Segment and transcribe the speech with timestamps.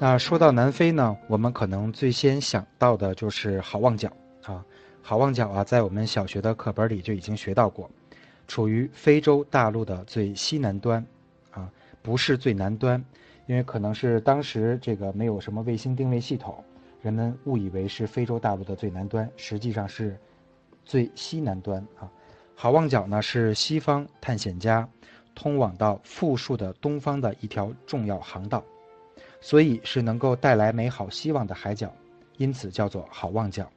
[0.00, 4.08] 那说到南非呢，我们可能最先想到的就是好望角
[4.44, 4.64] 啊。
[5.02, 7.90] 好望角啊，在我们小学的课本里就已经学到过，
[8.46, 11.04] 处于非洲大陆的最西南端
[11.50, 11.68] 啊，
[12.00, 13.04] 不是最南端，
[13.46, 16.62] 因为可能是当时这个没有什么卫星定位系统，
[17.02, 20.16] 人们误以为是非洲大陆的最南端，实际上是
[20.84, 22.08] 最西南端啊。
[22.54, 24.88] 好望角呢，是西方探险家
[25.34, 28.62] 通往到富庶的东方的一条重要航道。
[29.40, 31.92] 所以是能够带来美好希望的海角，
[32.36, 33.70] 因此叫做好望角。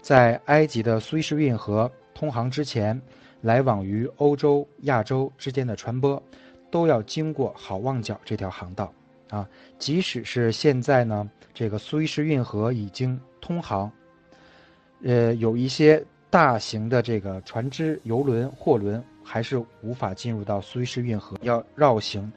[0.00, 3.00] 在埃及的苏伊士运河通航之前，
[3.40, 6.20] 来往于欧洲、亚洲之间的船舶，
[6.70, 8.92] 都要经过好望角这条航道。
[9.30, 13.90] 啊，即使是现在呢，这个苏伊士运河已经通航，
[15.02, 22.30] 呃，有一些大型的这个船只、游轮、货轮还是无法进入到苏伊士运河，要绕行。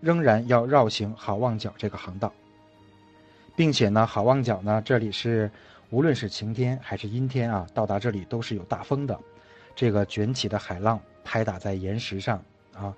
[0.00, 2.32] 仍然要绕行好望角这个航道，
[3.56, 5.50] 并且呢，好望角呢，这里是
[5.90, 9.18] 无论是晴天还是阴天啊，到达这里都是有大风的。
[9.74, 12.42] 这个卷起的海浪拍打在岩石上
[12.74, 12.94] 啊，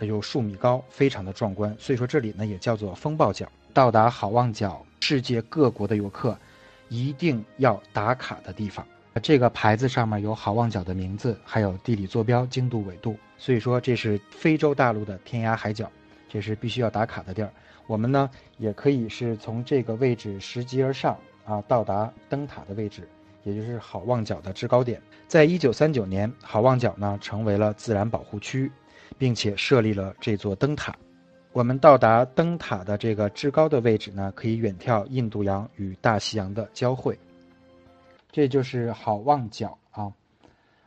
[0.00, 1.74] 有数米高，非常的壮观。
[1.78, 3.50] 所以说这里呢也叫做风暴角。
[3.72, 6.38] 到达好望角，世界各国的游客
[6.88, 8.86] 一定要打卡的地方。
[9.22, 13.16] 这个牌子上面有好望角的名字，还有地理坐标、经度、纬度。
[13.38, 15.90] 所以说这是非洲大陆的天涯海角。
[16.34, 17.52] 这是必须要打卡的地儿。
[17.86, 23.08] 我们呢，也可以是从这个位置拾级而上啊，到达灯塔的位置，
[23.44, 25.00] 也就是好望角的制高点。
[25.28, 28.68] 在一九三九年，好望角呢成为了自然保护区，
[29.16, 30.92] 并且设立了这座灯塔。
[31.52, 37.16] 我们到达灯塔的这个至高的位置呢，可以远眺印度洋与大西洋的交汇。
[38.32, 40.10] 这就是好望角啊。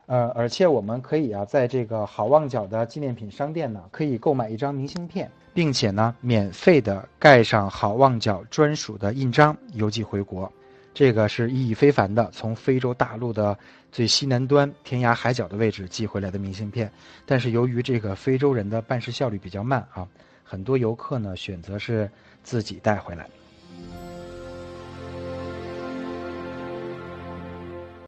[0.08, 10.50] 呃，而且我们可以啊，在这个好望角的纪念品商店呢，可以购买一张明信片，并且呢，免费的盖上好望角专属的印章，邮寄回国。
[10.94, 13.56] 这个是意义非凡的，从非洲大陆的
[13.92, 16.90] 最西南端天涯海角的位置寄回来的明信片。
[17.26, 20.08] 但是由于这个非洲人的办事效率比较慢啊，
[20.42, 22.10] 很多游客呢选择是
[22.42, 23.28] 自己带回来。